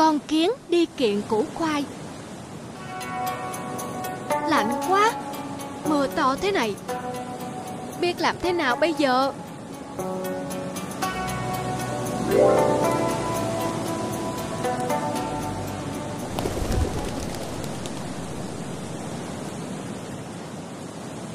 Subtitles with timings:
[0.00, 1.84] Con kiến đi kiện củ khoai.
[4.48, 5.12] Lạnh quá
[5.88, 6.74] Mưa to thế này.
[8.00, 9.32] Biết làm thế nào bây giờ?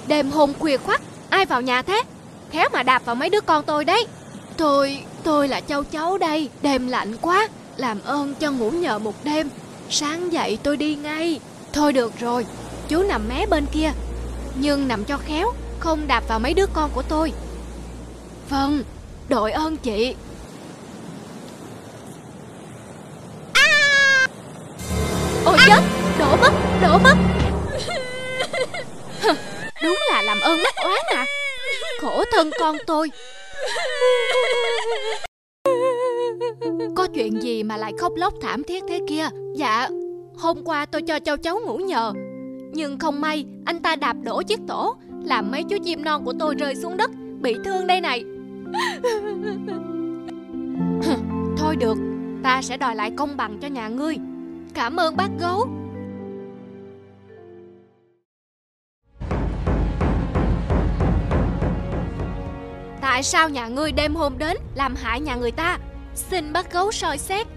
[0.07, 2.01] Đêm hôm khuya khoắt Ai vào nhà thế?
[2.51, 4.05] Khéo mà đạp vào mấy đứa con tôi đấy.
[4.57, 7.47] Tôi, tôi là châu chấu đây Đêm lạnh quá.
[7.77, 9.49] Làm ơn cho ngủ nhờ một đêm.
[9.89, 11.39] Sáng dậy tôi đi ngay.
[11.73, 12.45] Thôi được rồi,
[12.87, 13.91] Chú nằm mé bên kia.
[14.55, 17.33] Nhưng nằm cho khéo, Không đạp vào mấy đứa con của tôi.
[18.49, 18.83] Vâng
[19.29, 20.15] Đội ơn chị.
[23.53, 24.27] À!
[25.45, 25.81] Ôi chết
[26.19, 26.51] Đổ mất
[26.81, 27.15] Đổ mất.
[29.83, 31.25] Đúng là làm ơn mắc oán à
[32.01, 33.09] Khổ thân con tôi.
[36.95, 39.27] Có chuyện gì mà lại khóc lóc thảm thiết thế kia?
[39.55, 39.89] Dạ
[40.37, 42.13] Hôm qua tôi cho châu cháu ngủ nhờ.
[42.73, 46.33] Nhưng không may, Anh ta đạp đổ chiếc tổ, Làm mấy chú chim non của
[46.39, 48.23] tôi rơi xuống đất, Bị thương đây này.
[51.57, 51.97] Thôi được,
[52.43, 54.17] Ta sẽ đòi lại công bằng cho nhà ngươi.
[54.73, 55.67] Cảm ơn bác gấu.
[63.01, 65.77] Tại sao nhà ngươi đêm hôm đến Làm hại nhà người ta?
[66.15, 67.47] Xin bác gấu soi xét.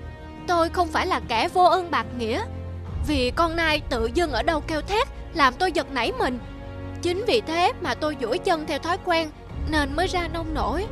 [0.47, 2.43] Tôi không phải là kẻ vô ơn bạc nghĩa.
[3.07, 6.39] Vì con nai tự dưng ở đâu kêu thét Làm tôi giật nảy mình.
[7.03, 9.31] Chính vì thế mà tôi duỗi chân theo thói quen
[9.71, 10.87] Nên mới ra nông nổi.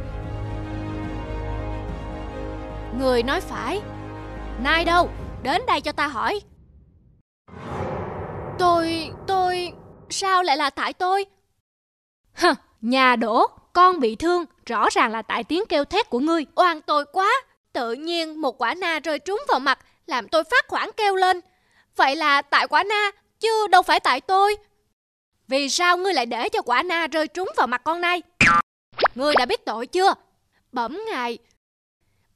[2.98, 3.80] Người nói phải.
[4.62, 5.10] Nai đâu?
[5.42, 6.40] Đến đây cho ta hỏi.
[8.58, 9.10] Tôi...
[9.26, 9.72] tôi...
[10.10, 11.26] Sao lại là tại tôi?
[12.34, 12.48] Hừ,
[12.80, 16.46] nhà đổ Con bị thương Rõ ràng là tại tiếng kêu thét của ngươi.
[16.54, 17.30] Oan tôi quá.
[17.76, 21.40] Tự nhiên một quả na rơi trúng vào mặt, Làm tôi phát khoảng kêu lên.
[21.96, 23.10] Vậy là tại quả na,
[23.40, 24.56] Chứ đâu phải tại tôi.
[25.48, 28.22] Vì sao ngươi lại để cho quả na rơi trúng vào mặt con nai
[29.14, 30.14] Ngươi đã biết tội chưa?
[30.72, 31.38] Bẩm ngài.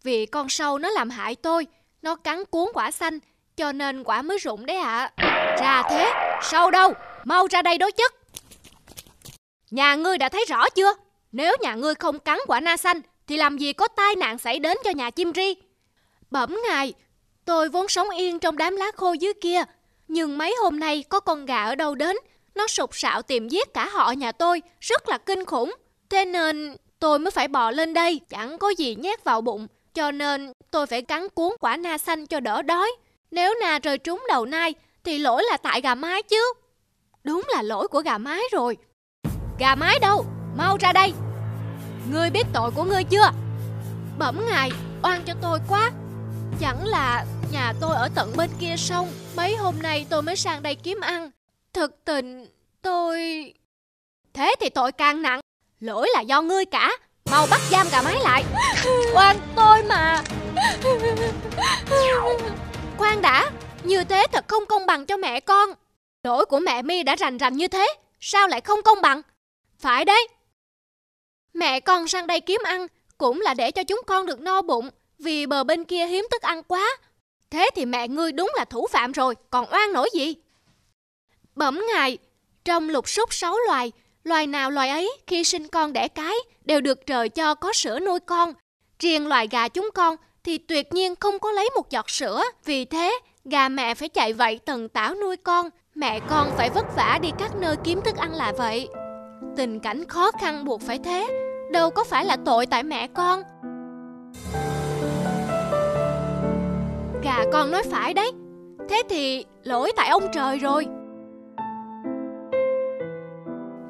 [0.02, 1.66] Vì con sâu nó làm hại tôi,
[2.02, 3.18] Nó cắn cuốn quả xanh,
[3.56, 5.10] Cho nên quả mới rụng đấy ạ.
[5.16, 5.56] À.
[5.60, 6.12] Ra thế,
[6.42, 6.92] Sâu đâu,
[7.24, 8.14] Mau ra đây đối chất.
[9.70, 10.92] Nhà ngươi đã thấy rõ chưa?
[11.32, 14.58] Nếu nhà ngươi không cắn quả na xanh thì làm gì có tai nạn xảy
[14.58, 15.54] đến cho nhà chim ri.
[16.30, 16.92] Bẩm ngài,
[17.44, 19.62] tôi vốn sống yên trong đám lá khô dưới kia,
[20.08, 22.16] nhưng mấy hôm nay có con gà ở đâu đến,
[22.54, 25.74] nó sụp sạo tìm giết cả họ nhà tôi, rất là kinh khủng.
[26.08, 30.10] Thế nên tôi mới phải bò lên đây, chẳng có gì nhét vào bụng, cho
[30.10, 32.92] nên tôi phải cắn cuốn quả na xanh cho đỡ đói.
[33.30, 34.74] Nếu na rơi trúng đầu nai
[35.04, 36.52] thì lỗi là tại gà mái chứ.
[37.24, 38.76] Đúng là lỗi của gà mái rồi.
[39.58, 40.24] Gà mái đâu?
[40.56, 41.12] Mau ra đây,
[42.12, 43.30] Ngươi biết tội của ngươi chưa?
[44.18, 44.70] Bẩm ngài,
[45.02, 45.90] Oan cho tôi quá.
[46.60, 50.62] Chẳng là nhà tôi ở tận bên kia sông, Mấy hôm nay tôi mới sang
[50.62, 51.30] đây kiếm ăn.
[51.72, 52.46] Thực tình,
[52.82, 53.18] tôi
[54.34, 55.40] Thế thì tội càng nặng,
[55.80, 56.90] Lỗi là do ngươi cả.
[57.30, 58.44] Mau bắt giam gà mái lại.
[59.14, 60.22] Oan tôi mà.
[62.98, 63.50] Khoan đã,
[63.84, 65.70] Như thế thật không công bằng cho mẹ con.
[66.24, 69.22] Lỗi của mẹ mi đã rành rành như thế, Sao lại không công bằng?
[69.78, 70.28] Phải đấy
[71.54, 72.86] Mẹ con sang đây kiếm ăn
[73.18, 76.42] cũng là để cho chúng con được no bụng vì bờ bên kia hiếm thức
[76.42, 76.96] ăn quá.
[77.50, 80.34] Thế thì mẹ ngươi đúng là thủ phạm rồi, còn oan nổi gì?
[81.54, 82.18] Bẩm ngài,
[82.64, 83.92] trong lục súc sáu loài,
[84.24, 86.34] loài nào loài ấy khi sinh con đẻ cái
[86.64, 88.54] đều được trời cho có sữa nuôi con.
[88.98, 92.42] Riêng loài gà chúng con thì tuyệt nhiên không có lấy một giọt sữa.
[92.64, 95.68] Vì thế, gà mẹ phải chạy vậy tần tảo nuôi con.
[95.94, 98.88] Mẹ con phải vất vả đi các nơi kiếm thức ăn là vậy.
[99.60, 101.28] Tình cảnh khó khăn buộc phải thế.
[101.72, 103.42] Đâu có phải là tội tại mẹ con.
[107.22, 108.32] Gà con nói phải đấy.
[108.88, 110.86] Thế thì lỗi tại ông trời rồi.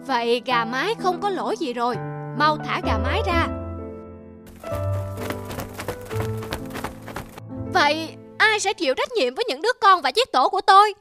[0.06, 1.96] Vậy gà mái không có lỗi gì rồi.
[2.38, 3.46] Mau thả gà mái ra.
[7.74, 10.94] Vậy ai sẽ chịu trách nhiệm với những đứa con và chiếc tổ của tôi?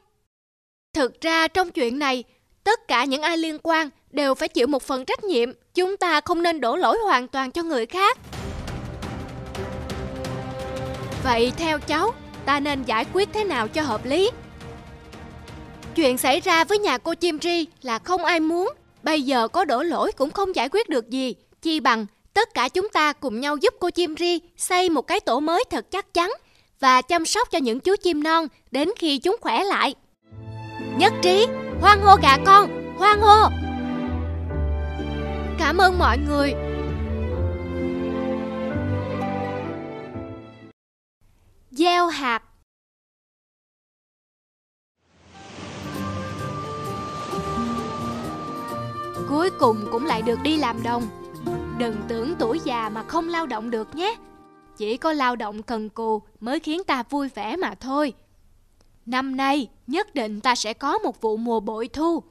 [0.94, 2.24] Thực ra trong chuyện này,
[2.64, 5.52] Tất cả những ai liên quan đều phải chịu một phần trách nhiệm.
[5.74, 8.18] Chúng ta không nên đổ lỗi hoàn toàn cho người khác.
[11.24, 12.14] Vậy theo cháu,
[12.44, 14.30] ta nên giải quyết thế nào cho hợp lý?
[15.94, 18.72] Chuyện xảy ra với nhà cô Chim Ri là không ai muốn.
[19.02, 21.34] Bây giờ có đổ lỗi cũng không giải quyết được gì.
[21.62, 25.20] Chi bằng tất cả chúng ta cùng nhau giúp cô Chim Ri xây một cái
[25.20, 26.32] tổ mới thật chắc chắn
[26.80, 29.94] và chăm sóc cho những chú chim non đến khi chúng khỏe lại.
[30.98, 31.46] Nhất trí,
[31.80, 33.69] hoan hô gà con, hoan hô!
[35.60, 36.54] Cảm ơn mọi người.
[41.70, 42.42] Gieo hạt.
[49.28, 51.02] Cuối cùng cũng lại được đi làm đồng.
[51.78, 54.16] Đừng tưởng tuổi già mà không lao động được nhé.
[54.76, 58.12] Chỉ có lao động cần cù mới khiến ta vui vẻ mà thôi.
[59.06, 62.22] Năm nay, nhất định ta sẽ có một vụ mùa bội thu.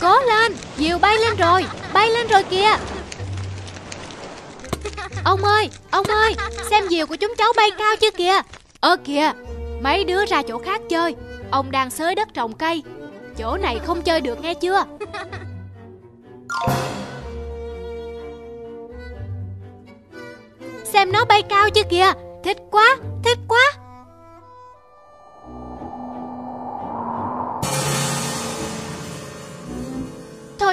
[0.00, 2.76] Cố lên, diều bay lên rồi, bay lên rồi kìa.
[5.24, 6.34] Ông ơi, ông ơi,
[6.70, 8.40] xem diều của chúng cháu bay cao chưa kìa.
[8.80, 9.32] Ơ kìa,
[9.82, 11.14] mấy đứa ra chỗ khác chơi.
[11.50, 12.82] Ông đang xới đất trồng cây.
[13.38, 14.84] Chỗ này không chơi được nghe chưa?
[20.84, 22.12] Xem nó bay cao chưa kìa
[22.44, 23.72] Thích quá, thích quá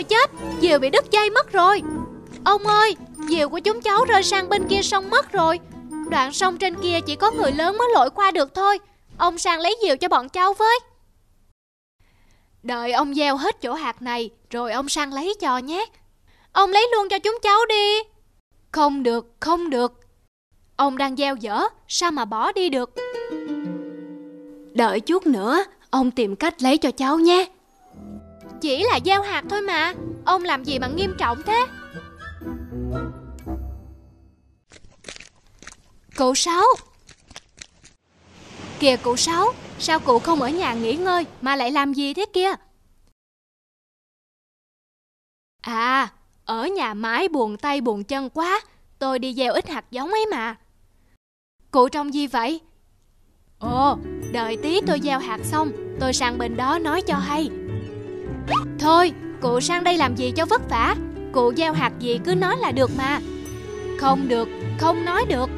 [0.02, 0.32] Thôi chết,
[0.62, 1.82] diều bị đứt dây mất rồi.
[2.44, 2.96] Ông ơi,
[3.30, 5.60] diều của chúng cháu rơi sang bên kia sông mất rồi.
[6.10, 8.80] Đoạn sông trên kia chỉ có người lớn mới lội qua được thôi.
[9.18, 10.80] Ông sang lấy diều cho bọn cháu với.
[12.64, 15.86] Đợi ông gieo hết chỗ hạt này Rồi ông sang lấy cho nhé.
[16.52, 17.98] Ông lấy luôn cho chúng cháu đi.
[18.72, 19.94] Không được, không được.
[20.76, 22.94] Ông đang gieo dở, sao mà bỏ đi được?
[24.74, 27.50] Đợi chút nữa, ông tìm cách lấy cho cháu nhé.
[28.62, 29.94] Chỉ là gieo hạt thôi mà,
[30.26, 31.68] ông làm gì mà nghiêm trọng thế?
[36.18, 36.64] Cụ Sáu
[38.80, 42.26] Kìa cụ Sáu, sao cụ không ở nhà nghỉ ngơi mà lại làm gì thế
[42.34, 42.52] kia?
[45.62, 46.10] À,
[46.46, 48.62] ở nhà mãi buồn tay buồn chân quá,
[49.00, 50.56] tôi đi gieo ít hạt giống ấy mà.
[51.72, 52.62] Cụ trông gì vậy?
[53.60, 53.98] Ồ,
[54.32, 57.50] đợi tí tôi gieo hạt xong, tôi sang bên đó nói cho hay.
[58.80, 60.96] Thôi, cụ sang đây làm gì cho vất vả?
[61.32, 63.20] Cụ gieo hạt gì cứ nói là được mà.
[64.00, 64.50] Không được,
[64.80, 65.50] không nói được.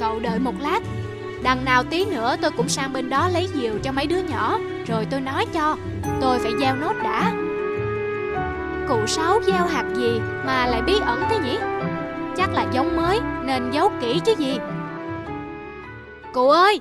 [0.00, 0.80] Cậu đợi một lát.
[1.42, 4.58] Đằng nào tí nữa tôi cũng sang bên đó lấy diều cho mấy đứa nhỏ,
[4.86, 5.76] rồi tôi nói cho.
[6.20, 7.32] Tôi phải gieo nốt đã.
[8.88, 11.58] Cụ Sáu gieo hạt gì mà lại bí ẩn thế nhỉ?
[12.36, 14.58] Chắc là giống mới nên giấu kỹ chứ gì.
[16.32, 16.80] Cụ ơi,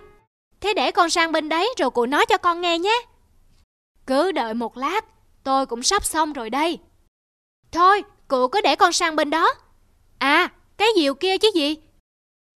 [0.62, 3.02] thế để con sang bên đấy rồi cụ nói cho con nghe nhé.
[4.08, 5.06] Cứ đợi một lát,
[5.44, 6.80] tôi cũng sắp xong rồi đây.
[7.72, 9.54] Thôi, cụ cứ để con sang bên đó.
[10.18, 11.78] À, cái diều kia chứ gì?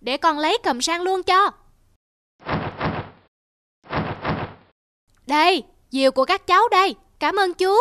[0.01, 1.51] Để con lấy cầm sang luôn cho.
[5.27, 7.73] Đây, diều của các cháu đây, cảm ơn chú.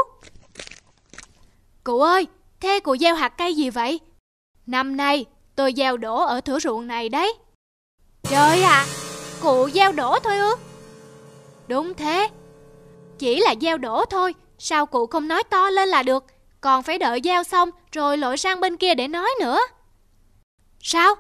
[1.85, 2.27] Cụ ơi,
[2.61, 4.01] thế cụ gieo hạt cây gì vậy?
[4.67, 5.25] Năm nay,
[5.57, 7.35] tôi gieo đổ ở thửa ruộng này đấy.
[8.23, 8.87] Trời ạ, à,
[9.41, 10.55] Cụ gieo đổ thôi ư?
[11.69, 12.29] Đúng thế.
[13.19, 16.25] Chỉ là gieo đổ thôi, sao cụ không nói to lên là được,
[16.61, 19.59] còn phải đợi gieo xong rồi lội sang bên kia để nói nữa.
[20.81, 21.15] Sao?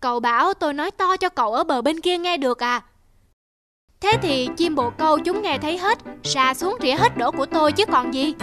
[0.00, 2.82] Cậu bảo tôi nói to cho cậu ở bờ bên kia nghe được à?
[4.00, 7.46] Thế thì chim bồ câu chúng nghe thấy hết, xà xuống rỉa hết đổ của
[7.46, 8.34] tôi chứ còn gì.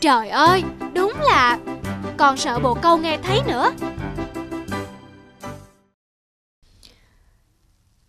[0.00, 0.62] Trời ơi,
[0.94, 1.58] đúng là
[2.16, 3.72] còn sợ bồ câu nghe thấy nữa.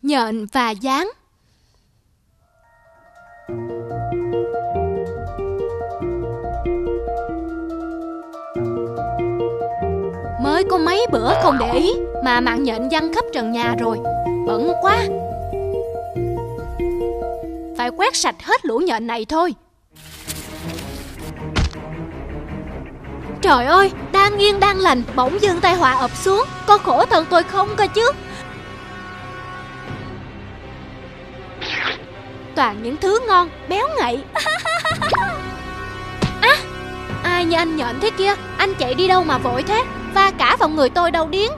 [0.01, 1.11] nhện và dáng
[10.57, 13.97] mới có mấy bữa không để ý mà mạng nhện văng khắp trần nhà rồi.
[14.47, 14.97] Bẩn quá.
[17.77, 19.53] Phải quét sạch hết lũ nhện này thôi.
[23.41, 26.43] Trời ơi đang yên đang lành bỗng dưng tai họa ập xuống.
[26.67, 28.11] Có khổ thân tôi không cơ chứ?
[32.55, 34.23] Toàn những thứ ngon, béo ngậy.
[36.41, 36.57] À,
[37.23, 39.83] ai như anh nhện thế kia, anh chạy đi đâu mà vội thế,
[40.17, 41.51] va cả vào người tôi đâu điếng.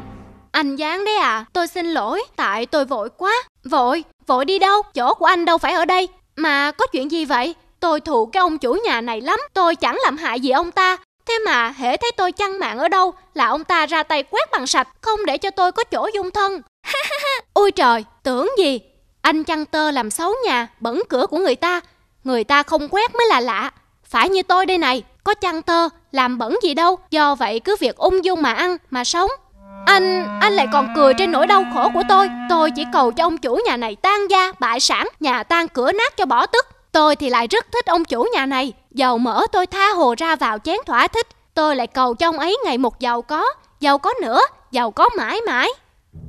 [0.52, 3.34] Anh dáng đấy à, tôi xin lỗi, tại tôi vội quá.
[3.64, 6.08] Vội, vội đi đâu, chỗ của anh đâu phải ở đây.
[6.36, 7.56] Mà có chuyện gì vậy?
[7.80, 10.98] Tôi thù cái ông chủ nhà này lắm, tôi chẳng làm hại gì ông ta.
[11.28, 14.52] Thế mà hễ thấy tôi chăn mạng ở đâu là ông ta ra tay quét
[14.52, 16.62] bằng sạch, không để cho tôi có chỗ dung thân.
[17.54, 18.80] Ôi trời, tưởng gì,
[19.22, 21.82] anh chăn tơ làm xấu nhà, bẩn cửa của người ta.
[22.24, 23.72] Người ta không quét mới là lạ.
[24.04, 27.00] Phải như tôi đây này, có chăn tơ, làm bẩn gì đâu.
[27.12, 29.30] Do vậy cứ việc ung dung mà ăn, mà sống.
[29.86, 32.30] Anh, anh lại còn cười trên nỗi đau khổ của tôi.
[32.50, 35.92] Tôi chỉ cầu cho ông chủ nhà này tan gia, bại sản, nhà tan cửa
[35.92, 36.66] nát cho bỏ tức.
[36.92, 38.74] Tôi thì lại rất thích ông chủ nhà này.
[38.92, 41.28] Dầu mỡ tôi tha hồ ra vào chén thỏa thích.
[41.54, 43.46] Tôi lại cầu cho ông ấy ngày một giàu có,
[43.80, 45.70] giàu có nữa, giàu có mãi mãi.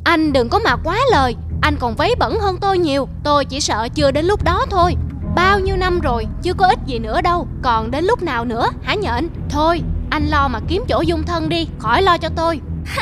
[0.04, 3.60] Anh đừng có mà quá lời, anh còn vấy bẩn hơn tôi nhiều Tôi chỉ
[3.60, 4.94] sợ chưa đến lúc đó thôi
[5.34, 7.48] Bao nhiêu năm rồi Chưa có ích gì nữa đâu.
[7.62, 9.28] Còn đến lúc nào nữa hả nhện?
[9.50, 12.60] Thôi anh lo mà kiếm chỗ dung thân đi Khỏi lo cho tôi.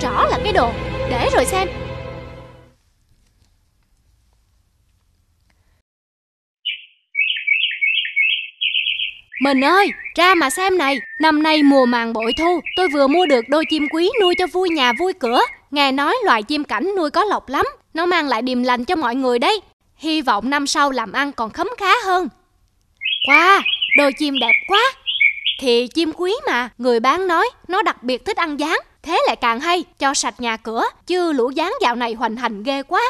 [0.00, 0.70] Rõ là cái đồ.
[1.10, 1.68] Để rồi xem.
[9.40, 13.26] Mình ơi, ra mà xem này, năm nay mùa màng bội thu, tôi vừa mua
[13.26, 15.40] được đôi chim quý nuôi cho vui nhà vui cửa.
[15.70, 18.96] Nghe nói loài chim cảnh nuôi có lộc lắm, nó mang lại điềm lành cho
[18.96, 19.60] mọi người đấy.
[19.96, 22.28] Hy vọng năm sau làm ăn còn khấm khá hơn.
[23.28, 23.60] Wow,
[23.98, 24.80] đôi chim đẹp quá.
[25.60, 28.78] Thì chim quý mà, người bán nói nó đặc biệt thích ăn gián.
[29.02, 32.62] Thế lại càng hay, cho sạch nhà cửa, chứ lũ gián dạo này hoành hành
[32.62, 33.02] ghê quá.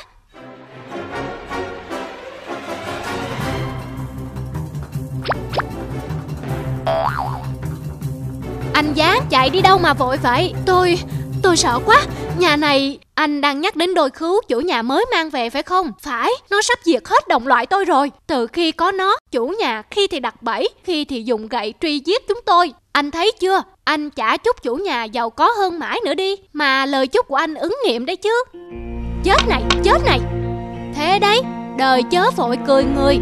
[8.74, 10.98] Anh gián chạy đi đâu mà vội vậy Tôi,
[11.42, 12.02] tôi sợ quá
[12.38, 15.92] Nhà này, anh đang nhắc đến đôi khứu chủ nhà mới mang về phải không?
[16.00, 18.10] Phải, nó sắp diệt hết đồng loại tôi rồi.
[18.26, 21.98] Từ khi có nó, chủ nhà khi thì đặt bẫy Khi thì dùng gậy truy
[21.98, 22.72] giết chúng tôi.
[22.92, 26.86] Anh thấy chưa, anh chả chúc chủ nhà giàu có hơn mãi nữa đi Mà
[26.86, 28.44] lời chúc của anh ứng nghiệm đấy chứ.
[29.24, 30.20] Chết này, chết này.
[30.94, 31.40] Thế đấy,
[31.78, 33.18] đời chớ vội cười người.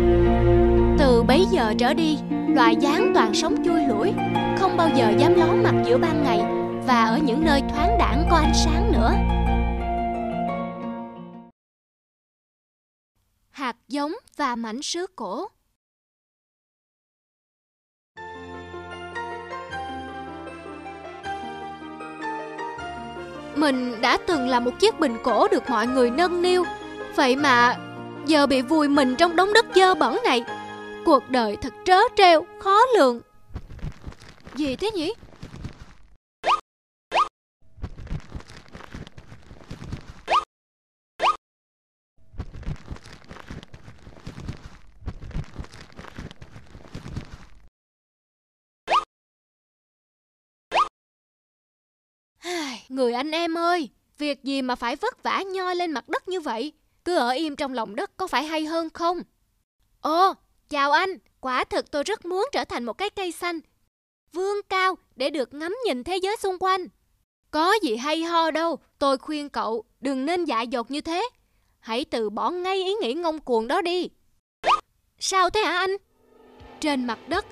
[0.98, 4.12] Từ bấy giờ trở đi Loài gián toàn sống chui lủi
[4.58, 6.61] Không bao giờ dám ló mặt giữa ban ngày.
[6.86, 9.12] Và ở những nơi thoáng đãng có ánh sáng nữa
[13.50, 15.48] Hạt giống và mảnh sứ cổ
[23.56, 26.64] Mình đã từng là một chiếc bình cổ được mọi người nâng niu
[27.16, 27.76] Vậy mà
[28.26, 30.44] giờ bị vùi mình trong đống đất dơ bẩn này
[31.04, 33.20] Cuộc đời thật trớ trêu, khó lường.
[34.54, 35.12] Gì thế nhỉ?
[52.92, 56.40] Người anh em ơi, việc gì mà phải vất vả nhoi lên mặt đất như
[56.40, 56.72] vậy?
[57.04, 59.22] Cứ ở im trong lòng đất có phải hay hơn không?
[60.00, 60.34] Ồ,
[60.72, 63.60] Chào anh, quả thực tôi rất muốn trở thành một cái cây xanh,
[64.32, 66.86] vươn cao để được ngắm nhìn thế giới xung quanh.
[67.50, 71.28] Có gì hay ho đâu, tôi khuyên cậu đừng nên dại dột như thế.
[71.80, 74.08] Hãy từ bỏ ngay ý nghĩ ngông cuồng đó đi.
[75.18, 75.96] Sao thế hả anh?
[76.80, 77.46] Trên mặt đất,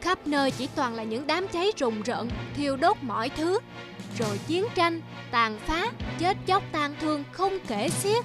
[0.00, 3.58] khắp nơi chỉ toàn là những đám cháy rùng rợn, thiêu đốt mọi thứ.
[4.18, 5.00] Rồi chiến tranh,
[5.30, 8.24] tàn phá, chết chóc tàn thương không kể xiết.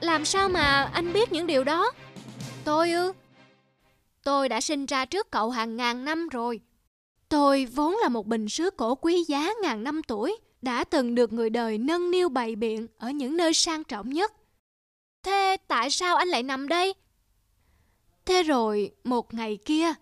[0.00, 1.92] Làm sao mà anh biết những điều đó?
[2.64, 3.12] Tôi ư?
[4.24, 6.60] Tôi đã sinh ra trước cậu hàng ngàn năm rồi.
[7.28, 11.32] Tôi vốn là một bình sứ cổ quý giá ngàn năm tuổi, đã từng được
[11.32, 14.32] người đời nâng niu bày biện ở những nơi sang trọng nhất.
[15.22, 16.94] Thế tại sao anh lại nằm đây?
[18.24, 19.92] Thế rồi, một ngày kia...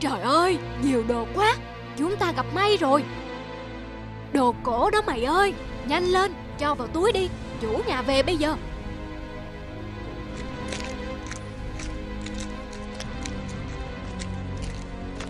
[0.00, 1.56] Trời ơi, nhiều đồ quá,
[1.96, 3.04] chúng ta gặp may rồi.
[4.32, 5.54] Đồ cổ đó mày ơi,
[5.86, 7.28] nhanh lên, cho vào túi đi,
[7.60, 8.56] chủ nhà về bây giờ.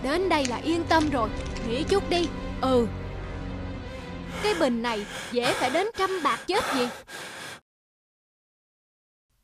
[0.02, 1.30] Đến đây là yên tâm rồi
[1.68, 2.28] Nghỉ chút đi.
[2.60, 2.86] Ừ.
[4.42, 6.88] Cái bình này dễ phải đến trăm bạc chết gì.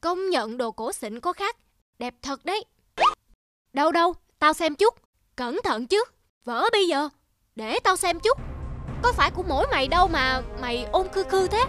[0.00, 1.56] Công nhận đồ cổ xịn có khác
[1.98, 2.64] Đẹp thật đấy.
[3.72, 5.01] Đâu đâu Tao xem chút.
[5.36, 6.04] Cẩn thận chứ.
[6.44, 7.08] Vỡ bây giờ.
[7.56, 8.38] Để tao xem chút.
[9.02, 11.64] Có phải của mỗi mày đâu mà Mày ôm cư cư thế?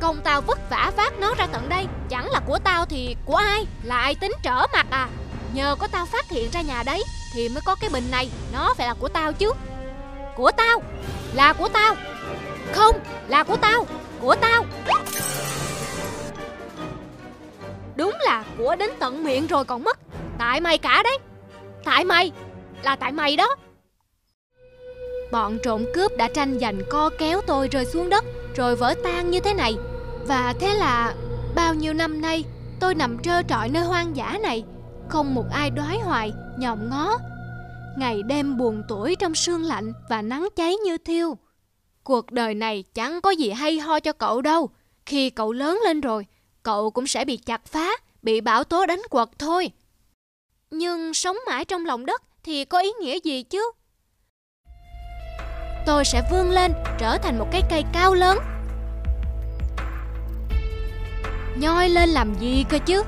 [0.00, 1.86] Công tao vất vả vác nó ra tận đây.
[2.08, 3.66] Chẳng là của tao thì của ai?
[3.82, 5.08] Là ai tính trở mặt à?
[5.54, 7.04] Nhờ có tao phát hiện ra nhà đấy
[7.34, 8.30] Thì mới có cái bình này.
[8.52, 9.52] Nó phải là của tao chứ.
[10.36, 10.82] Của tao.
[11.34, 11.96] Là của tao.
[12.72, 12.96] Không,
[13.28, 13.86] là của tao.
[14.20, 14.64] Của tao.
[17.96, 19.98] Đúng là của đến tận miệng rồi còn mất.
[20.38, 21.18] Tại mày cả đấy.
[21.84, 22.32] Tại mày.
[22.82, 23.56] Là tại mày đó
[25.32, 28.24] Bọn trộm cướp đã tranh giành co kéo tôi rơi xuống đất
[28.56, 29.74] Rồi vỡ tan như thế này
[30.26, 31.14] Và thế là
[31.54, 32.44] Bao nhiêu năm nay
[32.80, 34.64] Tôi nằm trơ trọi nơi hoang dã này
[35.08, 37.18] không một ai đoái hoài, nhòm ngó.
[37.98, 41.38] Ngày đêm buồn tuổi trong sương lạnh và nắng cháy như thiêu.
[42.04, 44.70] Cuộc đời này chẳng có gì hay ho cho cậu đâu.
[45.06, 46.26] Khi cậu lớn lên rồi,
[46.62, 47.90] cậu cũng sẽ bị chặt phá,
[48.22, 49.70] bị bão tố đánh quật thôi.
[50.70, 53.70] Nhưng sống mãi trong lòng đất thì có ý nghĩa gì chứ?
[55.86, 58.38] Tôi sẽ vươn lên, trở thành một cái cây cao lớn.
[61.56, 63.02] Nhoi lên làm gì cơ chứ?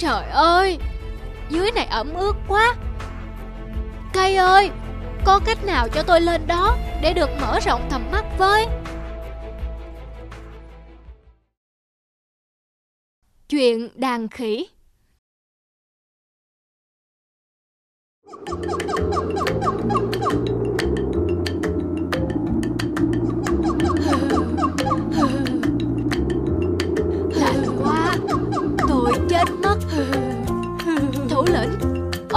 [0.00, 0.78] Trời ơi,
[1.50, 2.76] Dưới này ẩm ướt quá
[4.12, 4.70] Cây ơi,
[5.24, 8.66] Có cách nào cho tôi lên đó để được mở rộng tầm mắt với?
[13.48, 14.68] Chuyện đàn khỉ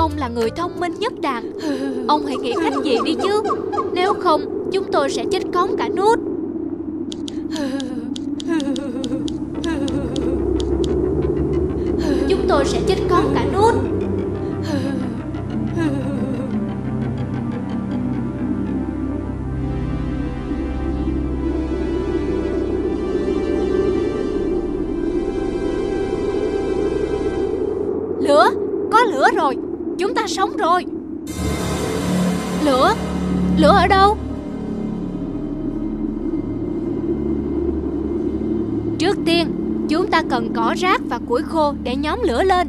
[0.03, 1.51] Ông là người thông minh nhất đàn.
[2.07, 3.41] Ông hãy nghĩ cách gì đi chứ?
[3.93, 6.19] Nếu không, chúng tôi sẽ chết cống cả nút.
[12.27, 13.73] Chúng tôi sẽ chết cống cả nút.
[40.73, 42.67] Rác và củi khô để nhóm lửa lên.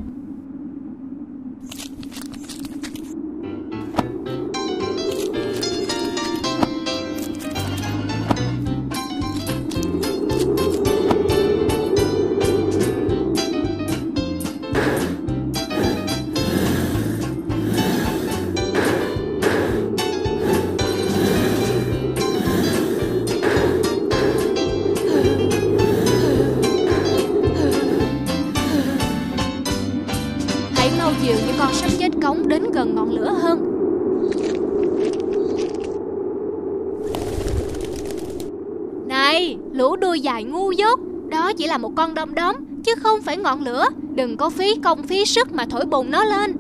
[43.35, 46.57] Phải ngọn lửa, Đừng có phí công phí sức mà thổi bùng nó lên.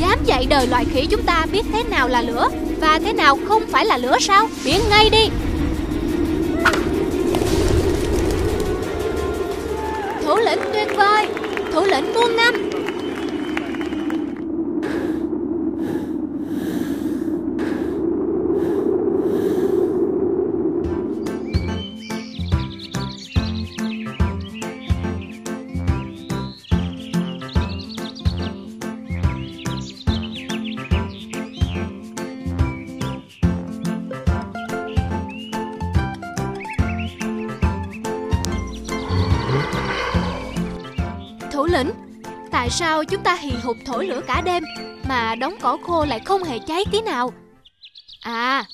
[0.00, 2.48] Dám dạy đời loài khỉ chúng ta biết thế nào là lửa
[2.80, 4.48] Và thế nào không phải là lửa sao?
[4.64, 5.28] Biến ngay đi.
[42.70, 44.64] Tại sao chúng ta hì hục thổi lửa cả đêm
[45.08, 47.32] Mà đống cỏ khô lại không hề cháy tí nào?
[48.20, 48.64] À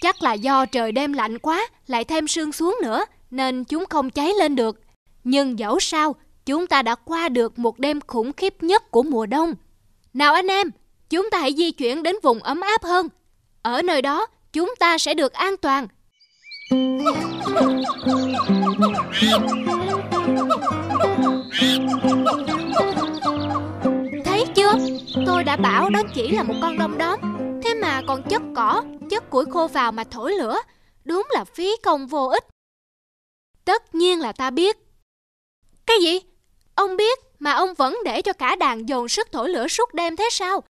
[0.00, 4.10] Chắc là do trời đêm lạnh quá, Lại thêm sương xuống nữa, Nên chúng không
[4.10, 4.80] cháy lên được.
[5.24, 6.14] Nhưng dẫu sao,
[6.46, 9.54] Chúng ta đã qua được một đêm khủng khiếp nhất của mùa đông.
[10.14, 10.70] Nào anh em,
[11.10, 13.08] Chúng ta hãy di chuyển đến vùng ấm áp hơn.
[13.62, 15.88] Ở nơi đó, Chúng ta sẽ được an toàn.
[24.24, 24.72] Thấy chưa?
[25.26, 27.18] Tôi đã bảo đó chỉ là một con đom đóm
[27.64, 30.58] Thế mà còn chất cỏ, chất củi khô vào mà thổi lửa
[31.04, 32.44] Đúng là phí công vô ích
[33.64, 34.76] Tất nhiên là ta biết
[35.86, 36.20] Cái gì?
[36.74, 40.16] Ông biết mà ông vẫn để cho cả đàn dồn sức thổi lửa suốt đêm
[40.16, 40.62] thế sao?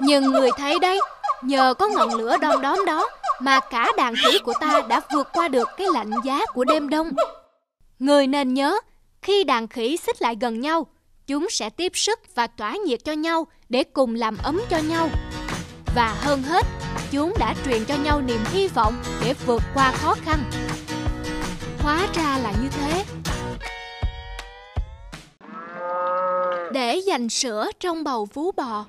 [0.00, 1.00] Nhưng người thấy đấy
[1.42, 3.08] Nhờ có ngọn lửa đom đóm đó
[3.40, 6.88] Mà cả đàn khỉ của ta đã vượt qua được cái lạnh giá của đêm
[6.88, 7.10] đông.
[7.98, 8.78] Người nên nhớ,
[9.22, 10.86] Khi đàn khỉ xích lại gần nhau,
[11.26, 15.08] Chúng sẽ tiếp sức và tỏa nhiệt cho nhau Để cùng làm ấm cho nhau.
[15.94, 16.66] Và hơn hết,
[17.10, 20.38] Chúng đã truyền cho nhau niềm hy vọng Để vượt qua khó khăn.
[21.78, 23.04] Hóa ra là như thế.
[26.72, 28.84] Để dành sữa trong bầu vú bò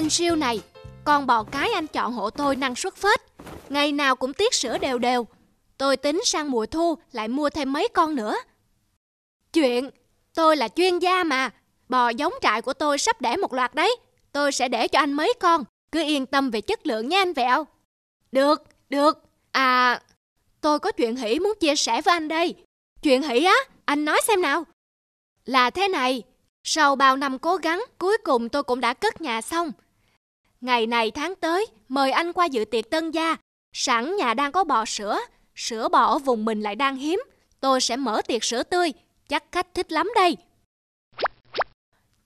[0.00, 0.60] Anh siêu này,
[1.04, 3.20] con bò cái anh chọn hộ tôi năng suất phết.
[3.68, 5.26] Ngày nào cũng tiết sữa đều đều.
[5.78, 8.36] Tôi tính sang mùa thu lại mua thêm mấy con nữa.
[9.52, 9.90] Chuyện,
[10.34, 11.50] tôi là chuyên gia mà.
[11.88, 13.96] Bò giống trại của tôi sắp đẻ một loạt đấy.
[14.32, 15.64] Tôi sẽ để cho anh mấy con.
[15.92, 17.66] Cứ yên tâm về chất lượng nha anh Vẹo.
[18.32, 19.22] Được, được.
[19.52, 20.00] À,
[20.60, 22.54] tôi có chuyện hỷ muốn chia sẻ với anh đây.
[23.02, 24.64] Chuyện hỷ á, anh nói xem nào.
[25.44, 26.22] Là thế này,
[26.64, 29.72] sau bao năm cố gắng, cuối cùng tôi cũng đã cất nhà xong.
[30.60, 33.36] Ngày này tháng tới, mời anh qua dự tiệc tân gia.
[33.72, 35.18] Sẵn nhà đang có bò sữa,
[35.54, 37.22] sữa bò ở vùng mình lại đang hiếm.
[37.60, 38.92] Tôi sẽ mở tiệc sữa tươi,
[39.28, 40.36] chắc khách thích lắm đây.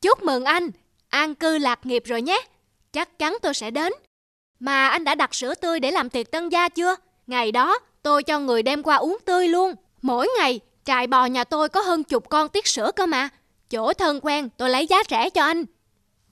[0.00, 0.70] Chúc mừng anh,
[1.08, 2.40] an cư lạc nghiệp rồi nhé.
[2.92, 3.92] Chắc chắn tôi sẽ đến.
[4.60, 6.96] Mà anh đã đặt sữa tươi để làm tiệc tân gia chưa?
[7.26, 9.74] Ngày đó, tôi cho người đem qua uống tươi luôn.
[10.02, 13.28] Mỗi ngày, trại bò nhà tôi có hơn chục con tiết sữa cơ mà.
[13.70, 15.64] Chỗ thân quen tôi lấy giá rẻ cho anh.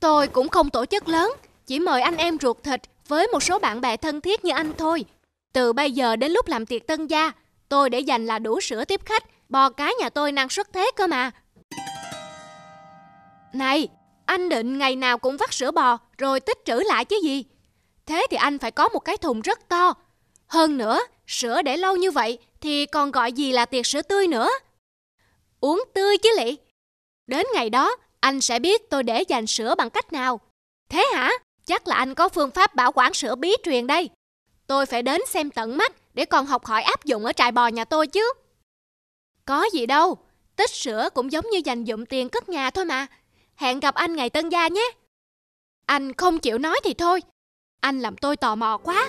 [0.00, 1.32] Tôi cũng không tổ chức lớn,
[1.72, 4.72] chỉ mời anh em ruột thịt với một số bạn bè thân thiết như anh
[4.78, 5.04] thôi.
[5.52, 7.32] Từ bây giờ đến lúc làm tiệc tân gia,
[7.68, 10.90] tôi để dành là đủ sữa tiếp khách, bò cái nhà tôi năng suất thế
[10.96, 11.30] cơ mà.
[13.52, 13.88] Này,
[14.26, 17.44] anh định ngày nào cũng vắt sữa bò rồi tích trữ lại chứ gì?
[18.06, 19.94] Thế thì anh phải có một cái thùng rất to.
[20.46, 24.26] Hơn nữa, sữa để lâu như vậy thì còn gọi gì là tiệc sữa tươi
[24.26, 24.48] nữa.
[25.60, 26.56] Uống tươi chứ lị.
[27.26, 30.40] Đến ngày đó, anh sẽ biết tôi để dành sữa bằng cách nào.
[30.88, 31.30] Thế hả?
[31.66, 34.10] Chắc là anh có phương pháp bảo quản sữa bí truyền đây.
[34.66, 37.66] Tôi phải đến xem tận mắt để còn học hỏi áp dụng ở trại bò
[37.66, 38.32] nhà tôi chứ.
[39.44, 40.18] Có gì đâu,
[40.56, 43.06] tích sữa cũng giống như dành dụm tiền cất nhà thôi mà.
[43.56, 44.90] Hẹn gặp anh ngày tân gia nhé.
[45.86, 47.22] Anh không chịu nói thì thôi.
[47.80, 49.08] Anh làm tôi tò mò quá.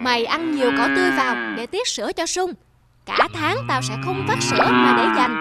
[0.00, 2.52] Mày ăn nhiều cỏ tươi vào để tiết sữa cho sung.
[3.08, 5.36] Cả tháng tao sẽ không vắt sữa mà để dành.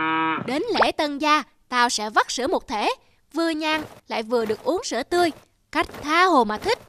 [0.45, 2.89] Đến lễ tân gia, tao sẽ vắt sữa một thể.
[3.33, 5.31] Vừa nhang lại vừa được uống sữa tươi.
[5.71, 6.79] Cách tha hồ mà thích.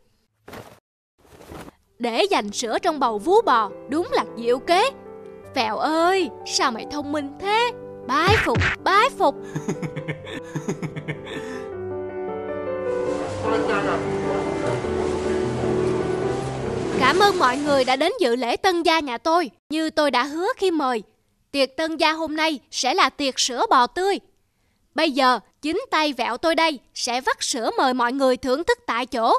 [1.99, 4.91] Để dành sữa trong bầu vú bò Đúng là diệu kế
[5.55, 7.71] Vẹo ơi sao mày thông minh thế
[8.07, 9.35] Bái phục bái phục
[17.19, 20.25] Cảm ơn mọi người đã đến dự lễ tân gia nhà tôi Như tôi đã
[20.25, 21.03] hứa khi mời
[21.51, 24.19] Tiệc tân gia hôm nay sẽ là tiệc sữa bò tươi
[24.95, 28.79] Bây giờ chính tay vẹo tôi đây sẽ vắt sữa mời mọi người thưởng thức
[28.87, 29.35] tại chỗ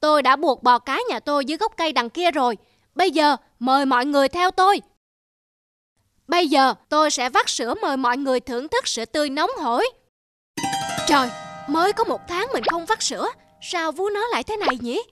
[0.00, 2.56] Tôi đã buộc bò cái nhà tôi dưới gốc cây đằng kia rồi.
[2.94, 4.80] Bây giờ mời mọi người theo tôi.
[6.28, 9.88] Bây giờ tôi sẽ vắt sữa mời mọi người thưởng thức sữa tươi nóng hổi.
[11.06, 11.28] Trời,
[11.68, 13.28] mới có một tháng mình không vắt sữa.
[13.60, 15.02] Sao vú nó lại thế này nhỉ?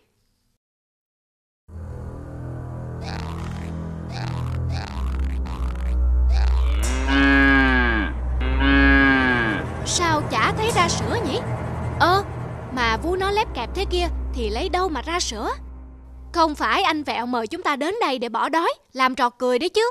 [10.84, 11.38] Ra sữa nhỉ?
[12.00, 12.24] Ơ,
[12.72, 15.50] mà vú nó lép kẹp thế kia thì lấy đâu mà ra sữa?
[16.32, 19.58] Không phải anh Vẹo mời chúng ta đến đây để bỏ đói Làm trò cười
[19.58, 19.90] đấy chứ.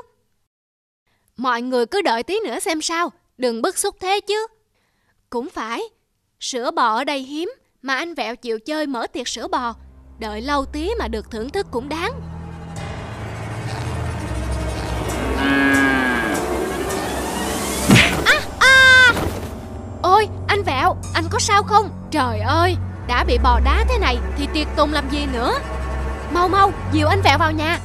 [1.36, 4.46] Mọi người cứ đợi tí nữa xem sao Đừng bức xúc thế chứ.
[5.30, 5.82] Cũng phải
[6.40, 9.74] Sữa bò ở đây hiếm Mà anh Vẹo chịu chơi mở tiệc sữa bò
[10.18, 12.12] Đợi lâu tí mà được thưởng thức cũng đáng.
[20.14, 21.90] Ôi anh Vẹo, Anh có sao không?
[22.10, 22.76] Trời ơi,
[23.08, 25.58] đã bị bò đá thế này thì tiệc tùng làm gì nữa?
[26.34, 27.80] Mau mau, dìu anh Vẹo vào nhà.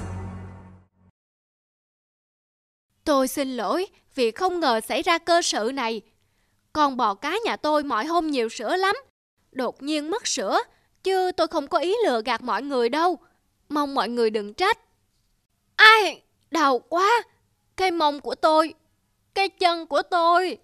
[3.06, 6.02] Tôi xin lỗi vì không ngờ xảy ra cơ sự này.
[6.74, 8.96] Con bò cá nhà tôi mọi hôm nhiều sữa lắm.
[9.52, 10.60] Đột nhiên mất sữa,
[11.04, 13.18] Chứ tôi không có ý lừa gạt mọi người đâu.
[13.70, 14.80] Mong mọi người đừng trách.
[15.76, 17.24] Ai, Đau quá.
[17.78, 18.74] Cái mông của tôi,
[19.34, 20.58] Cái chân của tôi.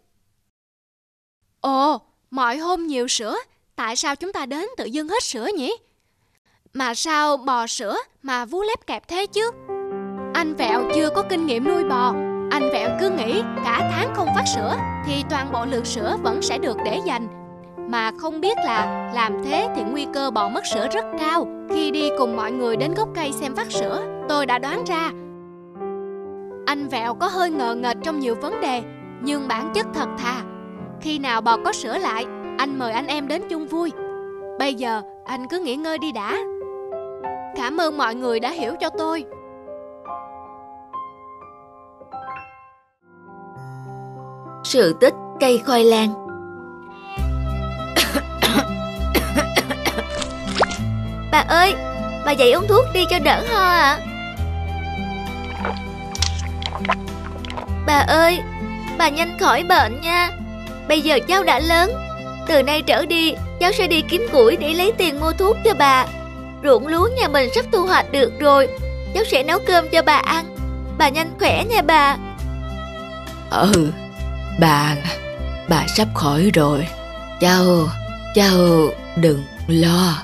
[1.65, 2.01] Ồ,
[2.31, 3.35] Mọi hôm nhiều sữa,
[3.75, 5.77] Tại sao chúng ta đến tự dưng hết sữa nhỉ?
[6.73, 9.51] Mà sao bò sữa mà vú lép kẹp thế chứ?
[10.33, 12.13] Anh Vẹo chưa có kinh nghiệm nuôi bò.
[12.51, 14.75] Anh Vẹo cứ nghĩ cả tháng không phát sữa
[15.05, 17.27] Thì toàn bộ lượng sữa vẫn sẽ được để dành.
[17.89, 21.47] Mà không biết là làm thế thì nguy cơ bò mất sữa rất cao.
[21.69, 25.09] Khi đi cùng mọi người đến gốc cây xem phát sữa, Tôi đã đoán ra.
[26.65, 28.83] Anh Vẹo có hơi ngờ nghệch trong nhiều vấn đề,
[29.21, 30.43] Nhưng bản chất thật thà.
[31.01, 32.25] Khi nào bò có sữa lại
[32.57, 33.91] anh mời anh em đến chung vui.
[34.59, 36.37] Bây giờ anh cứ nghỉ ngơi đi đã.
[37.55, 39.25] Cảm ơn mọi người đã hiểu cho tôi.
[44.63, 46.09] Sự tích cây khoai lang.
[51.31, 51.75] Bà ơi,
[52.25, 53.81] bà dậy uống thuốc đi cho đỡ ho ạ.
[53.81, 53.99] À.
[57.87, 58.39] Bà ơi,
[58.97, 60.29] bà nhanh khỏi bệnh nha
[60.87, 61.91] Bây giờ cháu đã lớn
[62.47, 65.73] từ nay trở đi, cháu sẽ đi kiếm củi để lấy tiền mua thuốc cho
[65.73, 66.05] bà.
[66.63, 68.67] Ruộng lúa nhà mình sắp thu hoạch được rồi,
[69.13, 70.45] cháu sẽ nấu cơm cho bà ăn.
[70.97, 72.17] Bà nhanh khỏe nha bà.
[73.51, 73.91] Ừ,
[74.59, 74.95] bà,
[75.69, 76.87] bà sắp khỏi rồi.
[77.39, 77.65] Cháu,
[78.35, 78.57] cháu
[79.15, 80.17] đừng lo.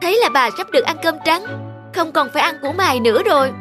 [0.00, 1.67] Thấy là bà sắp được ăn cơm trắng,
[1.98, 3.52] không còn phải ăn củ mài nữa rồi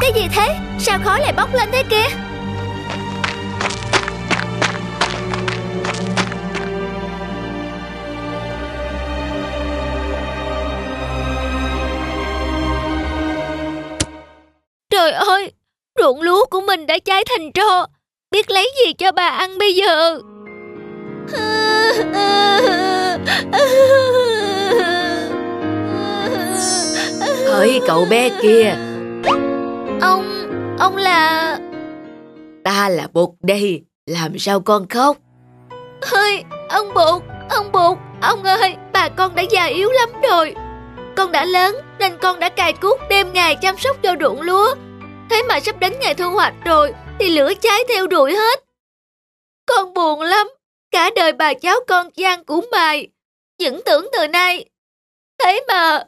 [0.00, 0.56] Cái gì thế?
[0.78, 2.04] Sao khói lại bốc lên thế kia?
[14.90, 15.52] Trời ơi,
[15.98, 17.86] ruộng lúa của mình đã cháy thành tro
[18.30, 20.20] Biết lấy gì cho bà ăn bây giờ?
[27.46, 28.74] Hỡi cậu bé kia.
[30.00, 31.58] Ông, ông là...
[32.64, 35.16] Ta là Bụt đây Làm sao con khóc?
[36.00, 40.54] Ơi, ông Bụt, ông Bụt Ông ơi, bà con đã già yếu lắm rồi.
[41.16, 44.74] Con đã lớn nên con đã cài cuốc đêm ngày chăm sóc cho ruộng lúa
[45.30, 48.64] Thế mà sắp đến ngày thu hoạch rồi Thì lửa cháy theo đuổi hết.
[49.66, 50.46] Con buồn lắm
[50.90, 53.08] Cả đời bà cháu con gian của mài
[53.58, 54.64] Những tưởng từ nay
[55.38, 56.04] Thế mà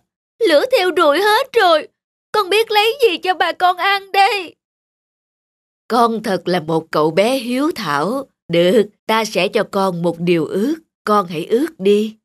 [0.48, 1.88] Lửa theo đuổi hết rồi
[2.32, 4.54] Con biết lấy gì cho bà con ăn đây?
[5.88, 8.24] Con thật là một cậu bé hiếu thảo.
[8.48, 10.74] Được, ta sẽ cho con một điều ước.
[11.04, 12.16] Con hãy ước đi.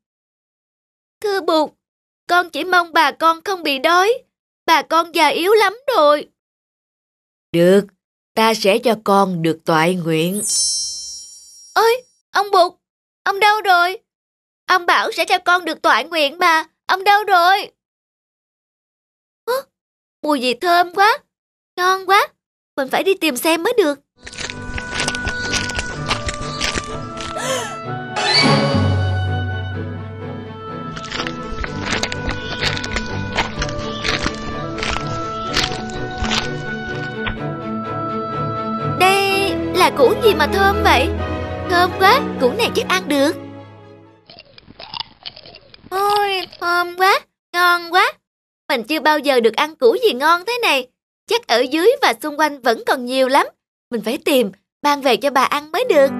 [1.20, 1.70] Thưa Bụt
[2.28, 4.12] Con chỉ mong bà con không bị đói.
[4.66, 6.28] Bà con già yếu lắm rồi
[7.54, 7.84] được,
[8.34, 10.42] ta sẽ cho con được toại nguyện.
[11.74, 12.72] Ơi, ông Bụt
[13.24, 13.98] Ông đâu rồi?
[14.66, 17.70] Ông bảo sẽ cho con được toại nguyện mà Ông đâu rồi?
[19.46, 19.54] Hả?
[20.22, 21.18] Mùi gì thơm quá
[21.76, 22.28] Ngon quá
[22.76, 24.00] Mình phải đi tìm xem mới được.
[39.96, 41.08] Củ gì mà thơm vậy?
[41.70, 43.32] Thơm quá, Củ này chắc ăn được.
[45.90, 47.20] Ôi, thơm quá,
[47.52, 48.12] Ngon quá.
[48.68, 50.86] Mình chưa bao giờ được ăn củ gì ngon thế này.
[51.26, 53.46] Chắc ở dưới và xung quanh vẫn còn nhiều lắm.
[53.90, 54.52] Mình phải tìm,
[54.82, 56.10] Mang về cho bà ăn mới được.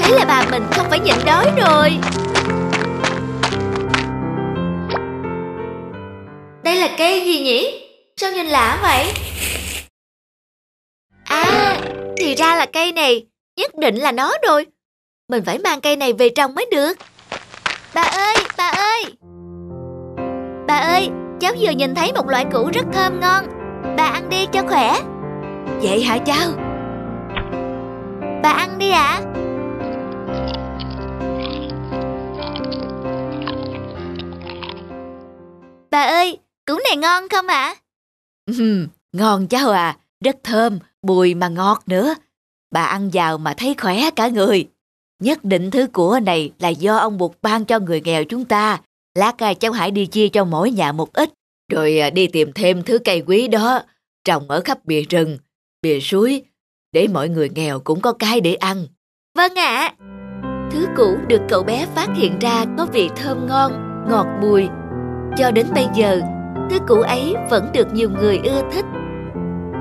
[0.00, 1.90] Thế là bà mình không phải nhịn đói rồi.
[6.62, 7.88] Đây là cây gì nhỉ?
[8.16, 9.12] Sao nhìn lạ vậy?
[11.24, 11.80] À,
[12.16, 14.66] thì ra là cây này Nhất định là nó rồi.
[15.28, 16.92] Mình phải mang cây này về trồng mới được.
[17.94, 19.04] Bà ơi, bà ơi.
[20.66, 21.08] Bà ơi,
[21.40, 23.44] cháu vừa nhìn thấy một loại củ rất thơm ngon.
[23.96, 25.00] Bà ăn đi cho khỏe.
[25.82, 26.50] Vậy hả cháu?
[28.42, 29.20] Bà ăn đi ạ.
[35.90, 37.74] Bà ơi, củ này ngon không ạ?
[38.46, 42.14] Ừm, ngon cháu à, rất thơm, bùi mà ngọt nữa.
[42.70, 44.68] Bà ăn vào mà thấy khỏe cả người.
[45.22, 48.80] Nhất định thứ của này là do ông Bụt ban cho người nghèo chúng ta.
[49.14, 51.30] Lát à, cháu hãy đi chia cho mỗi nhà một ít,
[51.72, 53.80] rồi à, đi tìm thêm thứ cây quý đó,
[54.24, 55.38] trồng ở khắp bìa rừng,
[55.82, 56.42] bìa suối,
[56.92, 58.86] để mọi người nghèo cũng có cái để ăn.
[59.36, 59.94] Vâng ạ
[60.70, 63.72] Thứ cũ được cậu bé phát hiện ra có vị thơm ngon,
[64.10, 64.66] ngọt bùi
[65.36, 66.20] Cho đến bây giờ,
[66.70, 68.84] thứ cũ ấy vẫn được nhiều người ưa thích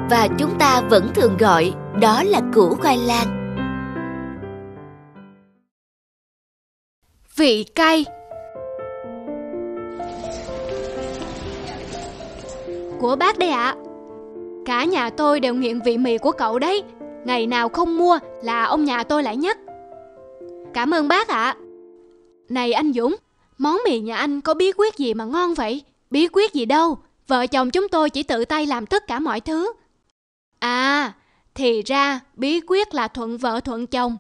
[0.10, 3.56] và chúng ta vẫn thường gọi đó là củ khoai lang.
[7.36, 8.06] Vị cay.
[13.00, 13.76] Của bác đây ạ.
[14.66, 16.84] Cả nhà tôi đều nghiện vị mì của cậu đấy.
[17.26, 19.58] Ngày nào không mua là ông nhà tôi lại nhắc
[20.74, 21.56] Cảm ơn bác ạ.
[22.50, 23.16] Này anh Dũng,
[23.58, 25.82] Món mì nhà anh có bí quyết gì mà ngon vậy?
[26.12, 26.98] Bí quyết gì đâu?
[27.28, 29.74] Vợ chồng chúng tôi chỉ tự tay làm tất cả mọi thứ.
[30.64, 31.14] À
[31.56, 34.18] Thì ra bí quyết là thuận vợ thuận chồng.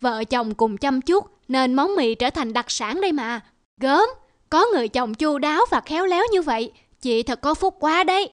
[0.00, 3.40] Vợ chồng cùng chăm chút Nên món mì trở thành đặc sản đây mà.
[3.80, 4.08] Gớm,
[4.50, 8.04] Có người chồng chu đáo và khéo léo như vậy, Chị thật có phúc quá
[8.04, 8.30] đấy.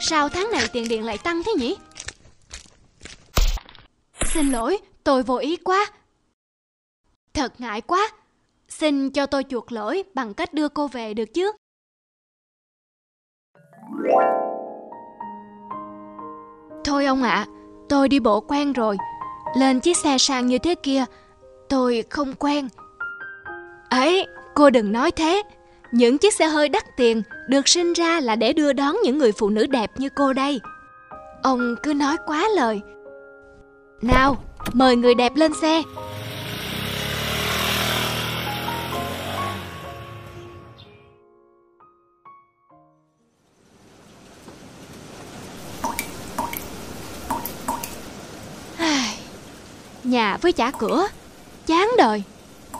[0.00, 1.76] Sao tháng này tiền điện lại tăng thế nhỉ?
[4.24, 5.86] Xin lỗi, tôi vô ý quá.
[7.34, 8.10] Thật ngại quá.
[8.68, 11.52] Xin cho tôi chuộc lỗi bằng cách đưa cô về được chứ?
[16.84, 17.46] Thôi ông ạ,
[17.88, 18.96] tôi đi bộ quen rồi.
[19.56, 21.04] Lên chiếc xe sang như thế kia,
[21.68, 22.68] tôi không quen.
[23.90, 25.42] Ấy, cô đừng nói thế.
[25.94, 29.32] Những chiếc xe hơi đắt tiền được sinh ra là để đưa đón những người
[29.32, 30.60] phụ nữ đẹp như cô đây.
[31.42, 32.80] Ông cứ nói quá lời.
[34.02, 35.82] Nào, mời người đẹp lên xe.
[50.04, 51.06] Nhà với chả cửa,
[51.66, 52.22] Chán đời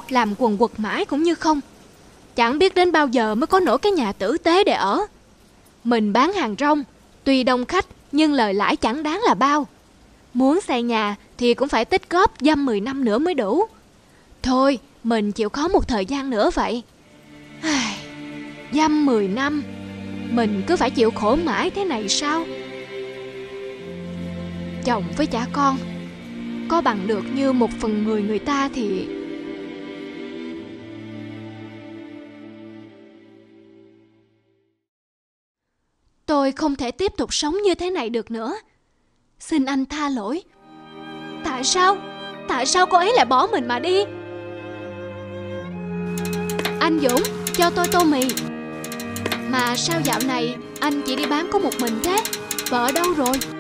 [0.09, 1.61] Làm quần quật mãi cũng như không
[2.37, 5.01] Chẳng biết đến bao giờ mới có nổi cái nhà tử tế để ở.
[5.85, 6.85] Mình bán hàng rong,
[7.25, 9.67] Tuy đông khách, nhưng lời lãi chẳng đáng là bao.
[10.35, 13.65] Muốn xây nhà thì cũng phải tích góp dăm 10 năm nữa mới đủ.
[14.43, 16.83] Thôi, mình chịu khó một thời gian nữa vậy.
[18.73, 19.63] Dăm 10 năm,
[20.31, 22.45] Mình cứ phải chịu khổ mãi thế này sao?
[24.85, 25.77] Chồng với cha con,
[26.69, 29.07] Có bằng được như một phần mười người ta thì
[36.45, 38.55] Tôi không thể tiếp tục sống như thế này được nữa
[39.39, 40.43] Xin anh tha lỗi
[41.45, 41.97] Tại sao?
[42.49, 44.05] Tại sao cô ấy lại bỏ mình mà đi?
[46.81, 47.23] Anh Dũng,
[47.55, 48.21] cho tôi tô mì
[49.49, 52.17] Mà sao dạo này anh chỉ đi bán có một mình thế?
[52.71, 53.54] Vợ đâu rồi?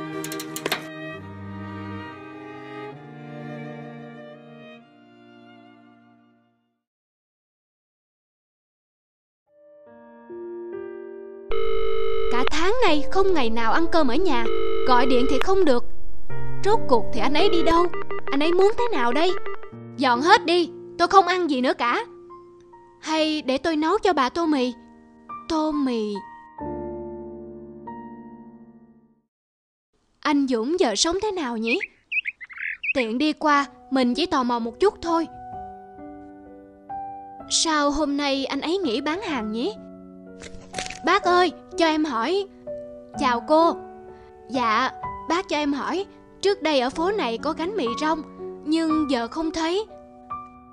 [12.94, 14.44] Nay không ngày nào ăn cơm ở nhà.
[14.88, 15.84] Gọi điện thì không được.
[16.64, 17.86] Rốt cuộc thì anh ấy đi đâu?
[18.30, 19.32] Anh ấy muốn thế nào đây?
[19.96, 22.04] Dọn hết đi, Tôi không ăn gì nữa cả.
[23.00, 24.72] Hay để tôi nấu cho bà tô mì.
[25.48, 26.14] Tô mì.
[30.20, 31.78] Anh Dũng giờ sống thế nào nhỉ?
[32.94, 35.26] Tiện đi qua, Mình chỉ tò mò một chút thôi.
[37.50, 39.72] Sao hôm nay anh ấy nghỉ bán hàng nhỉ?
[41.04, 42.46] Bác ơi, cho em hỏi
[43.18, 43.76] Chào cô.
[44.50, 44.90] Dạ
[45.28, 46.06] bác cho em hỏi,
[46.42, 48.22] Trước đây ở phố này có gánh mì rong,
[48.66, 49.86] Nhưng giờ không thấy.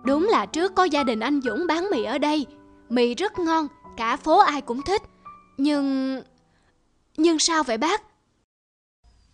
[0.06, 2.46] Đúng là trước có gia đình anh Dũng bán mì ở đây.
[2.90, 5.02] Mì rất ngon, Cả phố ai cũng thích.
[5.58, 6.22] Nhưng...
[7.18, 8.02] Nhưng sao vậy bác?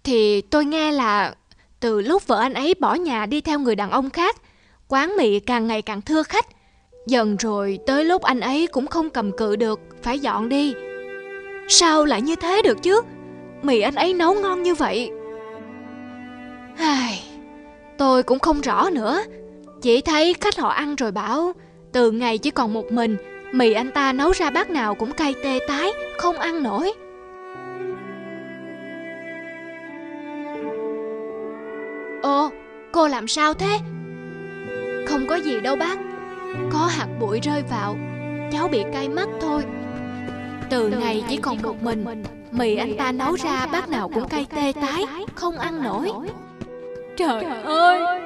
[0.04, 1.36] Thì tôi nghe là
[1.80, 4.36] Từ lúc vợ anh ấy bỏ nhà đi theo người đàn ông khác,
[4.88, 6.46] Quán mì càng ngày càng thưa khách.
[7.08, 10.74] Dần rồi tới lúc anh ấy cũng không cầm cự được, Phải dọn đi.
[11.67, 13.01] Sao lại như thế được chứ?
[13.62, 15.12] Mì anh ấy nấu ngon như vậy.
[16.77, 17.23] Ai,
[17.97, 19.21] Tôi cũng không rõ nữa.
[19.82, 21.53] Chỉ thấy khách họ ăn rồi bảo
[21.91, 23.17] Từ ngày chỉ còn một mình
[23.51, 26.93] Mì anh ta nấu ra bát nào cũng cay tê tái Không ăn nổi.
[32.21, 32.49] Ồ,
[32.91, 33.80] cô làm sao thế?
[35.08, 35.97] Không có gì đâu bác.
[36.73, 37.97] Có hạt bụi rơi vào
[38.51, 39.63] Cháu bị cay mắt thôi.
[40.69, 42.06] Từ, ngày chỉ còn một mình,
[42.51, 46.12] Mì anh ta nấu ra bát nào cũng cay tê tái Không ăn nổi.
[47.17, 48.21] Trời ơi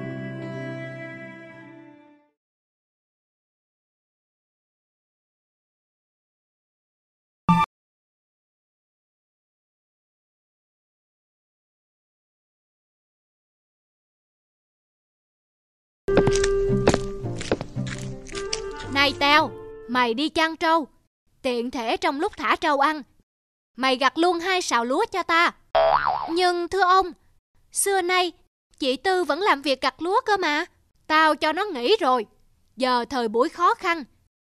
[19.21, 19.51] tao.
[19.87, 20.87] Mày đi chăn trâu.
[21.41, 23.01] Tiện thể trong lúc thả trâu ăn.
[23.77, 25.51] Mày gặt luôn hai sào lúa cho ta.
[26.29, 27.11] Nhưng thưa ông,
[27.71, 28.31] Xưa nay
[28.79, 30.65] Chị Tư vẫn làm việc gặt lúa cơ mà.
[31.07, 32.25] Tao cho nó nghỉ rồi.
[32.75, 34.03] Giờ thời buổi khó khăn.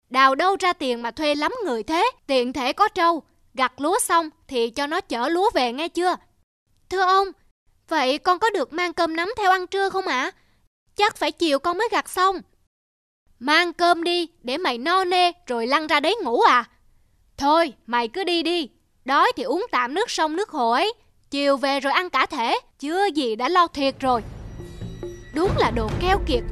[0.09, 2.11] Đào đâu ra tiền mà thuê lắm người thế.
[2.27, 6.15] Tiện thể có trâu, Gặt lúa xong thì cho nó chở lúa về nghe chưa?
[6.89, 7.27] Thưa ông,
[7.87, 10.21] Vậy con có được mang cơm nắm theo ăn trưa không ạ?
[10.21, 10.31] À?
[10.95, 12.41] Chắc phải chiều con mới gặt xong.
[13.39, 16.65] Mang cơm đi, để mày no nê, rồi lăn ra đấy ngủ à.
[17.37, 18.69] Thôi, mày cứ đi đi,
[19.07, 20.93] Đói thì uống tạm nước sông, nước hồ ấy.
[21.29, 24.21] Chiều về rồi ăn cả thể, Chưa gì đã lo thiệt rồi.
[25.35, 26.43] Đúng là đồ keo kiệt.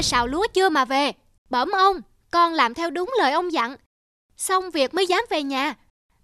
[0.00, 1.12] Gặt hai sào lúa chưa mà về.
[1.50, 3.76] Bẩm ông, Con làm theo đúng lời ông dặn.
[4.36, 5.74] Xong việc mới dám về nhà.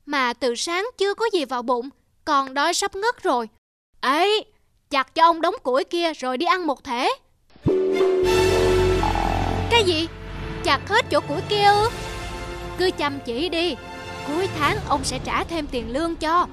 [0.07, 1.89] Mà từ sáng chưa có gì vào bụng,
[2.25, 3.49] Còn đói sắp ngất rồi.
[4.01, 4.45] Ấy
[4.91, 7.09] chặt cho ông đống củi kia rồi đi ăn một thể.
[9.71, 10.09] Cái gì?
[10.65, 11.89] Chặt hết chỗ củi kia ư?
[12.79, 13.77] Cứ chăm chỉ đi,
[14.27, 16.47] Cuối tháng ông sẽ trả thêm tiền lương cho.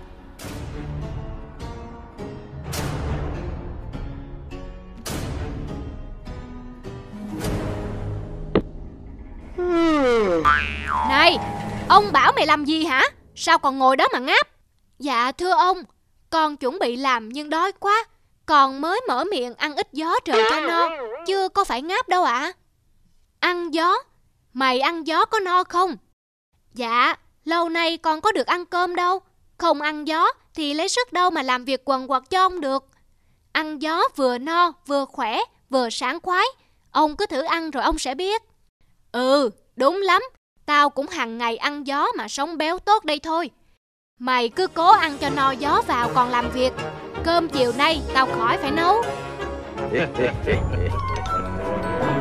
[11.09, 11.37] Này
[11.89, 13.03] Ông bảo mày làm gì hả
[13.35, 14.47] sao còn ngồi đó mà ngáp?
[14.99, 15.83] Dạ thưa ông,
[16.29, 18.05] con chuẩn bị làm nhưng đói quá.
[18.45, 20.89] Con mới mở miệng ăn ít gió trời cho no,
[21.27, 22.39] chưa có phải ngáp đâu ạ.
[22.39, 22.53] À.
[23.39, 23.95] Ăn gió?
[24.53, 25.97] Mày ăn gió có no không?
[26.73, 29.19] Dạ, lâu nay con có được ăn cơm đâu.
[29.57, 32.85] Không ăn gió thì lấy sức đâu mà làm việc quần quật cho ông được.
[33.51, 35.39] Ăn gió vừa no, vừa khỏe,
[35.69, 36.45] vừa sáng khoái.
[36.91, 38.41] Ông cứ thử ăn rồi ông sẽ biết.
[39.11, 40.21] Ừ, đúng lắm.
[40.65, 43.49] Tao cũng hàng ngày ăn gió mà sống béo tốt đây thôi.
[44.19, 46.73] Mày cứ cố ăn cho no gió vào còn làm việc.
[47.23, 49.01] Cơm chiều nay tao khỏi phải nấu.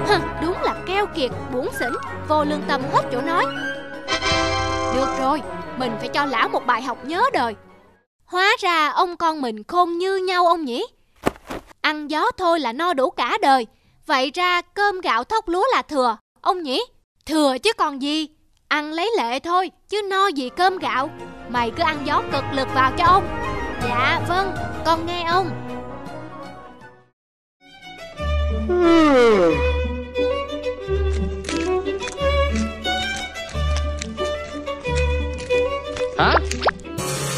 [0.07, 1.93] Hừ, đúng là keo kiệt, buồn xỉn,
[2.29, 3.45] vô lương tâm hết chỗ nói.
[4.95, 5.43] Được rồi,
[5.77, 7.55] mình phải cho lão một bài học nhớ đời.
[8.25, 10.87] Hóa ra ông con mình khôn như nhau ông nhỉ?
[11.81, 13.67] Ăn gió thôi là no đủ cả đời.
[14.07, 16.85] Vậy ra cơm gạo thóc lúa là thừa, ông nhỉ?
[17.27, 18.29] Thừa chứ còn gì?
[18.69, 21.11] Ăn lấy lệ thôi, chứ no gì cơm gạo.
[21.49, 23.25] Mày cứ ăn gió cực lực vào cho ông.
[23.83, 24.53] Dạ vâng,
[24.85, 25.51] con nghe ông.
[36.19, 36.35] Hả?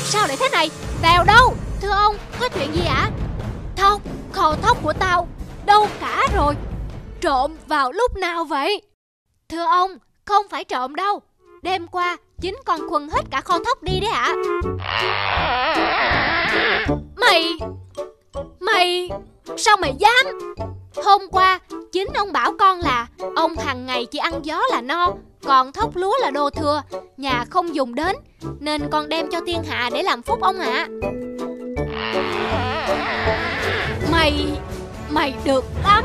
[0.04, 0.70] Sao lại thế này?
[1.02, 1.54] Tèo đâu?
[1.80, 3.10] Thưa ông, có chuyện gì ạ?
[3.76, 4.00] Thóc,
[4.32, 5.28] kho thóc của tao
[5.66, 6.54] Đâu cả rồi
[7.20, 8.82] Trộm vào lúc nào vậy
[9.54, 11.22] Thưa ông, không phải trộm đâu.
[11.62, 14.34] Đêm qua, chính con khuân hết cả kho thóc đi đấy ạ.
[17.16, 17.58] Mày
[18.60, 19.10] Mày,
[19.56, 20.54] Sao mày dám?
[21.04, 21.58] Hôm qua,
[21.92, 25.08] chính ông bảo con là Ông hàng ngày chỉ ăn gió là no,
[25.42, 26.82] Còn thóc lúa là đồ thừa,
[27.16, 28.16] Nhà không dùng đến,
[28.60, 30.88] Nên con đem cho thiên hạ để làm phúc ông ạ.
[34.12, 34.46] Mày
[35.10, 36.04] Mày được lắm.